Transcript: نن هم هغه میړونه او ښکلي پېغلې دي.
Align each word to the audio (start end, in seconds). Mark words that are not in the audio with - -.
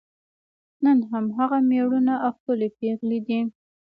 نن 0.83 0.97
هم 1.09 1.25
هغه 1.37 1.57
میړونه 1.69 2.13
او 2.25 2.31
ښکلي 2.37 2.69
پېغلې 2.79 3.19
دي. 3.27 3.39